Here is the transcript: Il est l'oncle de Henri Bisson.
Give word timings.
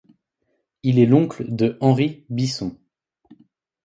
Il 0.81 0.97
est 0.97 1.05
l'oncle 1.05 1.45
de 1.55 1.77
Henri 1.79 2.25
Bisson. 2.29 2.75